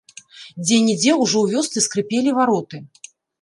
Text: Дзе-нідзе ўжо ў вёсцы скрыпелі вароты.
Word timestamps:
Дзе-нідзе 0.63 1.11
ўжо 1.23 1.37
ў 1.43 1.59
вёсцы 1.59 1.85
скрыпелі 1.87 2.35
вароты. 2.39 2.83